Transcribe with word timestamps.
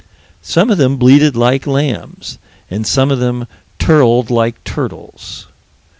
Some 0.41 0.71
of 0.71 0.79
them 0.79 0.97
bleated 0.97 1.35
like 1.35 1.67
lambs, 1.67 2.39
and 2.71 2.87
some 2.87 3.11
of 3.11 3.19
them 3.19 3.45
turled 3.77 4.31
like 4.31 4.63
turtles. 4.63 5.45